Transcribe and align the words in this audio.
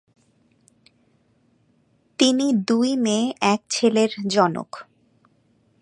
তিনি 2.19 2.45
দুই 2.67 2.89
মেয়ে, 2.95 3.25
এক 3.41 3.61
ছেলের 3.69 4.11
জনক। 4.27 4.71